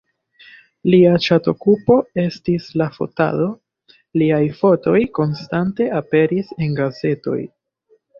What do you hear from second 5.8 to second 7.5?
aperis en gazetoj.